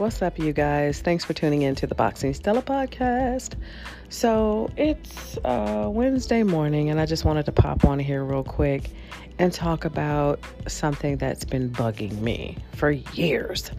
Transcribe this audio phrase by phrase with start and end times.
[0.00, 1.00] What's up, you guys?
[1.00, 3.52] Thanks for tuning in to the Boxing Stella podcast.
[4.08, 8.92] So, it's uh, Wednesday morning, and I just wanted to pop on here real quick
[9.38, 13.72] and talk about something that's been bugging me for years.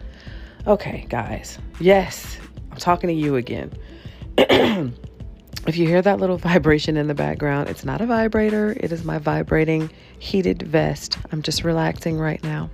[0.64, 1.58] Okay, guys.
[1.80, 2.38] Yes,
[2.70, 3.72] I'm talking to you again.
[4.38, 9.02] if you hear that little vibration in the background, it's not a vibrator, it is
[9.02, 11.18] my vibrating heated vest.
[11.32, 12.70] I'm just relaxing right now.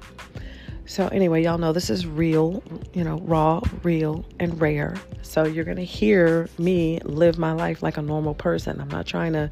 [0.88, 2.62] So, anyway, y'all know this is real,
[2.94, 4.96] you know, raw, real, and rare.
[5.20, 8.80] So, you're going to hear me live my life like a normal person.
[8.80, 9.50] I'm not trying to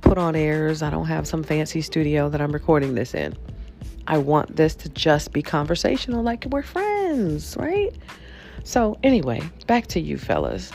[0.00, 0.82] put on airs.
[0.82, 3.36] I don't have some fancy studio that I'm recording this in.
[4.06, 7.90] I want this to just be conversational, like we're friends, right?
[8.62, 10.70] So, anyway, back to you, fellas.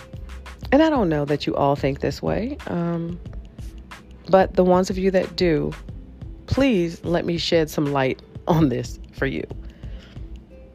[0.74, 3.18] And I don't know that you all think this way, um,
[4.28, 5.72] but the ones of you that do,
[6.48, 9.46] please let me shed some light on this for you.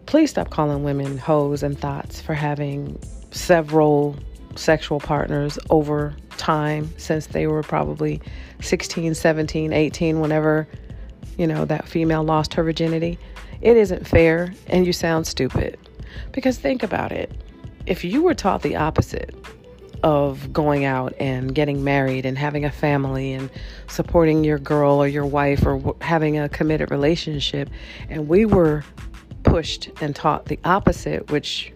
[0.06, 2.99] Please stop calling women hoes and THOTs for having
[3.32, 4.16] several
[4.54, 8.21] sexual partners over time since they were probably
[8.60, 10.68] 16, 17, 18, whenever,
[11.37, 13.18] you know, that female lost her virginity.
[13.60, 15.79] It isn't fair and you sound stupid.
[16.32, 17.30] Because think about it.
[17.87, 19.35] If you were taught the opposite
[20.02, 23.51] of going out and getting married and having a family and
[23.88, 27.68] supporting your girl or your wife or having a committed relationship,
[28.09, 28.85] and we were
[29.47, 31.73] pushed and taught the opposite, which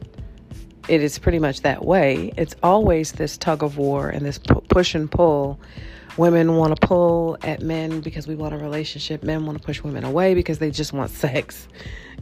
[0.89, 2.33] it is pretty much that way.
[2.37, 5.59] It's always this tug of war and this push and pull.
[6.17, 9.23] Women want to pull at men because we want a relationship.
[9.23, 11.69] Men want to push women away because they just want sex.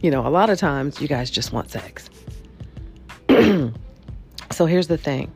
[0.01, 2.09] You know, a lot of times you guys just want sex.
[4.51, 5.31] so here's the thing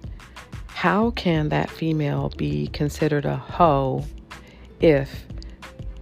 [0.68, 4.04] how can that female be considered a hoe
[4.82, 5.26] if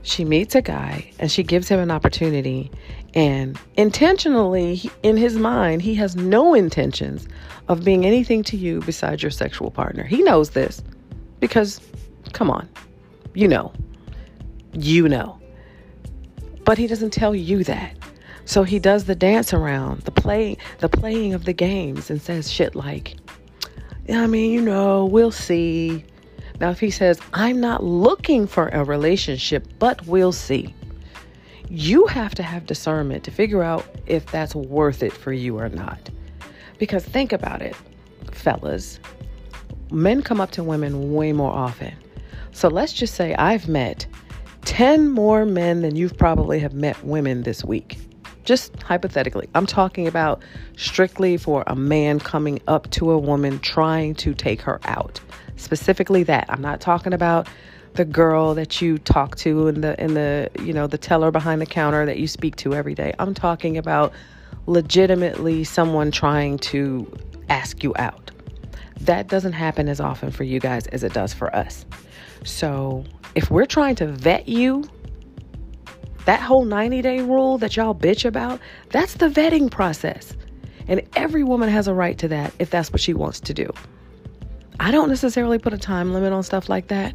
[0.01, 2.71] she meets a guy and she gives him an opportunity
[3.13, 7.27] and intentionally, in his mind, he has no intentions
[7.67, 10.03] of being anything to you besides your sexual partner.
[10.03, 10.81] He knows this
[11.39, 11.81] because,
[12.31, 12.69] come on,
[13.33, 13.73] you know.
[14.73, 15.39] You know.
[16.63, 17.97] But he doesn't tell you that.
[18.45, 22.51] So he does the dance around, the play, the playing of the games, and says
[22.51, 23.17] shit like,
[24.09, 26.05] I mean, you know, we'll see.
[26.59, 30.73] Now, if he says, I'm not looking for a relationship, but we'll see
[31.71, 35.69] you have to have discernment to figure out if that's worth it for you or
[35.69, 36.09] not.
[36.79, 37.77] Because think about it,
[38.33, 38.99] fellas.
[39.89, 41.93] Men come up to women way more often.
[42.51, 44.05] So let's just say I've met
[44.65, 47.97] 10 more men than you've probably have met women this week.
[48.43, 49.47] Just hypothetically.
[49.55, 50.43] I'm talking about
[50.75, 55.21] strictly for a man coming up to a woman trying to take her out.
[55.55, 56.47] Specifically that.
[56.49, 57.47] I'm not talking about
[57.93, 61.61] the girl that you talk to and the in the you know the teller behind
[61.61, 63.13] the counter that you speak to every day.
[63.19, 64.13] I'm talking about
[64.67, 67.11] legitimately someone trying to
[67.49, 68.31] ask you out.
[69.01, 71.85] That doesn't happen as often for you guys as it does for us.
[72.43, 73.03] So,
[73.35, 74.83] if we're trying to vet you,
[76.25, 78.59] that whole 90 day rule that y'all bitch about,
[78.89, 80.35] that's the vetting process.
[80.87, 83.71] And every woman has a right to that if that's what she wants to do.
[84.79, 87.13] I don't necessarily put a time limit on stuff like that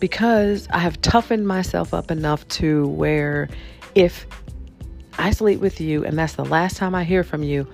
[0.00, 3.48] because I have toughened myself up enough to where
[3.94, 4.26] if
[5.18, 7.66] I sleep with you and that's the last time I hear from you,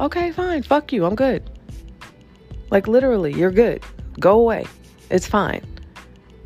[0.00, 1.48] okay, fine, fuck you, I'm good.
[2.70, 3.82] Like literally, you're good.
[4.18, 4.66] Go away.
[5.10, 5.64] It's fine.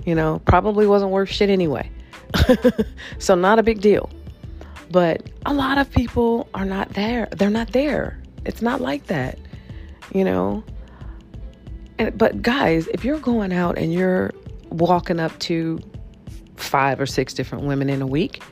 [0.04, 1.90] You know, probably wasn't worth shit anyway.
[3.18, 4.10] so, not a big deal.
[4.90, 7.28] But a lot of people are not there.
[7.32, 8.20] They're not there.
[8.44, 9.38] It's not like that,
[10.12, 10.64] you know?
[11.98, 14.32] And, but guys, if you're going out and you're
[14.78, 15.80] walking up to
[16.56, 18.42] five or six different women in a week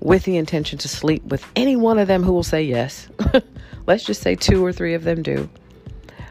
[0.00, 3.08] with the intention to sleep with any one of them who will say yes.
[3.86, 5.48] Let's just say two or three of them do.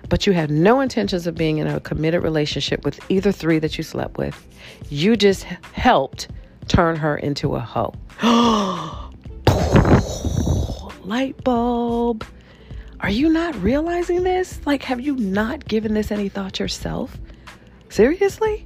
[0.09, 3.77] But you have no intentions of being in a committed relationship with either three that
[3.77, 4.47] you slept with.
[4.89, 6.27] You just helped
[6.67, 7.93] turn her into a hoe.
[11.03, 12.25] Light bulb.
[12.99, 14.61] Are you not realizing this?
[14.65, 17.17] Like, have you not given this any thought yourself?
[17.89, 18.65] Seriously?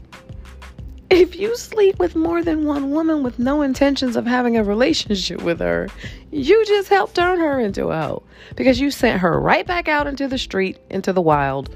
[1.10, 5.42] If you sleep with more than one woman with no intentions of having a relationship
[5.42, 5.88] with her,
[6.32, 8.24] you just helped turn her into a hoe
[8.58, 11.74] because you sent her right back out into the street, into the wild,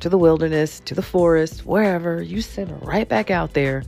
[0.00, 2.22] to the wilderness, to the forest, wherever.
[2.22, 3.82] You sent her right back out there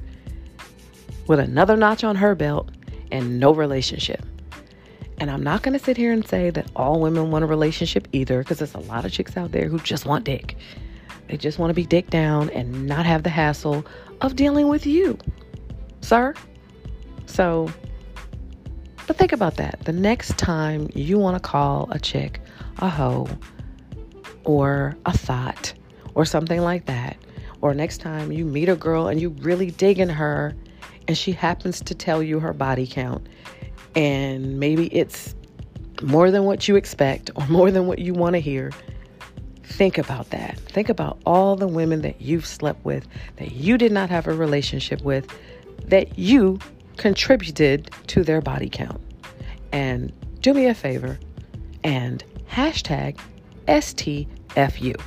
[1.27, 2.71] with another notch on her belt
[3.11, 4.25] and no relationship.
[5.19, 8.09] And I'm not going to sit here and say that all women want a relationship
[8.13, 10.55] either because there's a lot of chicks out there who just want dick.
[11.29, 13.87] They just want to be dick down and not have the hassle
[14.21, 15.19] of dealing with you,
[16.01, 16.35] sir.
[17.27, 17.71] So
[19.07, 19.81] But think about that.
[19.85, 22.41] The next time you want to call a chick
[22.79, 23.29] a hoe
[24.45, 25.75] or a THOT
[26.15, 27.17] or something like that,
[27.61, 30.55] or next time you meet a girl and you really digging her
[31.07, 33.27] and she happens to tell you her body count
[33.95, 35.35] and maybe it's
[36.03, 38.73] more than what you expect or more than what you want to hear,
[39.65, 40.59] think about that.
[40.59, 43.07] Think about all the women that you've slept with,
[43.37, 45.27] that you did not have a relationship with,
[45.87, 46.59] that you
[46.97, 49.01] contributed to their body count.
[49.73, 51.19] And do me a favor
[51.83, 53.19] and hashtag
[53.67, 55.01] STFU.